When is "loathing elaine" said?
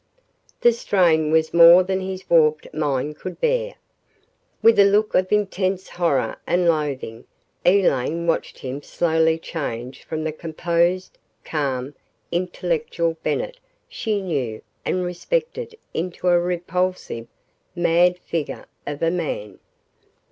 6.67-8.25